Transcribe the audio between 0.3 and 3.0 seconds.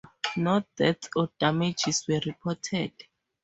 No deaths or damages were reported.